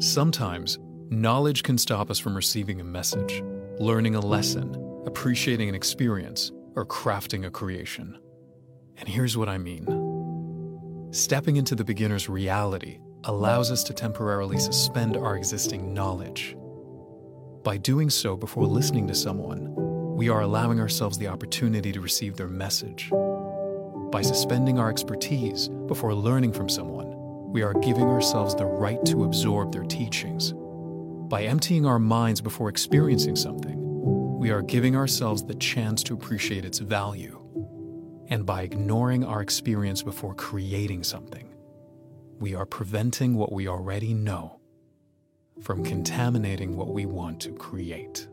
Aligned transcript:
Sometimes, 0.00 0.78
knowledge 1.10 1.64
can 1.64 1.76
stop 1.76 2.08
us 2.08 2.20
from 2.20 2.36
receiving 2.36 2.80
a 2.80 2.84
message, 2.84 3.42
learning 3.80 4.14
a 4.14 4.20
lesson, 4.20 5.02
appreciating 5.06 5.68
an 5.68 5.74
experience, 5.74 6.52
or 6.76 6.86
crafting 6.86 7.46
a 7.46 7.50
creation. 7.50 8.16
And 8.98 9.08
here's 9.08 9.36
what 9.36 9.48
I 9.48 9.58
mean 9.58 11.08
stepping 11.10 11.56
into 11.56 11.74
the 11.74 11.84
beginner's 11.84 12.28
reality 12.28 13.00
allows 13.24 13.72
us 13.72 13.82
to 13.84 13.92
temporarily 13.92 14.60
suspend 14.60 15.16
our 15.16 15.36
existing 15.36 15.92
knowledge. 15.92 16.56
By 17.64 17.76
doing 17.76 18.08
so 18.08 18.36
before 18.36 18.66
listening 18.66 19.08
to 19.08 19.16
someone, 19.16 19.74
we 20.14 20.28
are 20.28 20.42
allowing 20.42 20.78
ourselves 20.78 21.18
the 21.18 21.26
opportunity 21.26 21.90
to 21.90 22.00
receive 22.00 22.36
their 22.36 22.46
message. 22.46 23.10
By 24.12 24.22
suspending 24.22 24.78
our 24.78 24.90
expertise 24.90 25.68
before 25.86 26.14
learning 26.14 26.52
from 26.52 26.68
someone, 26.68 27.07
we 27.50 27.62
are 27.62 27.72
giving 27.74 28.04
ourselves 28.04 28.54
the 28.54 28.66
right 28.66 29.02
to 29.06 29.24
absorb 29.24 29.72
their 29.72 29.84
teachings. 29.84 30.52
By 31.28 31.44
emptying 31.44 31.86
our 31.86 31.98
minds 31.98 32.40
before 32.40 32.68
experiencing 32.68 33.36
something, 33.36 33.78
we 34.38 34.50
are 34.50 34.62
giving 34.62 34.94
ourselves 34.94 35.42
the 35.42 35.54
chance 35.54 36.02
to 36.04 36.14
appreciate 36.14 36.64
its 36.64 36.78
value. 36.78 37.40
And 38.28 38.44
by 38.44 38.62
ignoring 38.62 39.24
our 39.24 39.40
experience 39.40 40.02
before 40.02 40.34
creating 40.34 41.04
something, 41.04 41.54
we 42.38 42.54
are 42.54 42.66
preventing 42.66 43.34
what 43.34 43.50
we 43.50 43.66
already 43.66 44.12
know 44.12 44.60
from 45.62 45.82
contaminating 45.82 46.76
what 46.76 46.88
we 46.88 47.06
want 47.06 47.40
to 47.40 47.52
create. 47.52 48.28